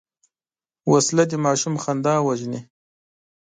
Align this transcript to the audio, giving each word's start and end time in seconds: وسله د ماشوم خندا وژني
وسله 0.91 1.23
د 1.31 1.33
ماشوم 1.45 1.75
خندا 1.83 2.15
وژني 2.27 2.61